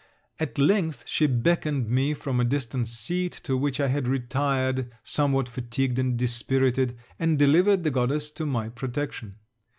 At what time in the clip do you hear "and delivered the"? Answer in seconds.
7.19-7.91